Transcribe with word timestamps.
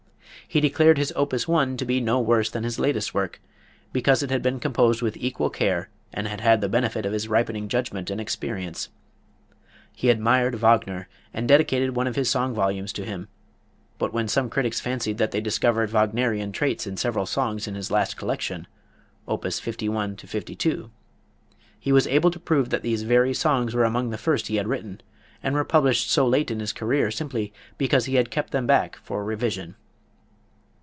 He 0.47 0.59
declared 0.59 0.97
his 0.97 1.13
Opus 1.15 1.47
1 1.47 1.77
to 1.77 1.85
be 1.85 2.01
no 2.01 2.19
worse 2.19 2.49
than 2.51 2.65
his 2.65 2.77
latest 2.77 3.13
work, 3.13 3.39
because 3.93 4.21
it 4.21 4.29
had 4.29 4.41
been 4.41 4.59
composed 4.59 5.01
with 5.01 5.15
equal 5.15 5.49
care 5.49 5.87
and 6.13 6.27
had 6.27 6.41
had 6.41 6.59
the 6.59 6.67
benefit 6.67 7.05
of 7.05 7.13
his 7.13 7.29
ripening 7.29 7.69
judgment 7.69 8.09
and 8.09 8.19
experience. 8.19 8.89
He 9.95 10.09
admired 10.09 10.55
Wagner 10.55 11.07
and 11.33 11.47
dedicated 11.47 11.95
one 11.95 12.05
of 12.05 12.17
his 12.17 12.29
song 12.29 12.53
volumes 12.53 12.91
to 12.93 13.05
him; 13.05 13.29
but 13.97 14.11
when 14.11 14.27
some 14.27 14.49
critics 14.49 14.81
fancied 14.81 15.17
that 15.19 15.31
they 15.31 15.39
discovered 15.39 15.89
Wagnerian 15.93 16.51
traits 16.51 16.85
in 16.85 16.97
several 16.97 17.25
songs 17.25 17.65
in 17.65 17.75
his 17.75 17.89
last 17.89 18.17
collection, 18.17 18.67
Op. 19.29 19.45
51 19.49 20.17
52, 20.17 20.91
he 21.79 21.93
was 21.93 22.07
able 22.07 22.29
to 22.29 22.41
prove 22.41 22.71
that 22.71 22.81
these 22.83 23.03
very 23.03 23.33
songs 23.33 23.73
were 23.73 23.85
among 23.85 24.09
the 24.09 24.17
first 24.17 24.47
he 24.47 24.57
had 24.57 24.67
written, 24.67 24.99
and 25.41 25.55
were 25.55 25.63
published 25.63 26.11
so 26.11 26.27
late 26.27 26.51
in 26.51 26.59
his 26.59 26.73
career 26.73 27.09
simply 27.09 27.53
because 27.77 28.03
he 28.03 28.15
had 28.15 28.29
kept 28.31 28.51
them 28.51 28.67
back 28.67 28.97
for 28.97 29.23
revision. 29.23 29.75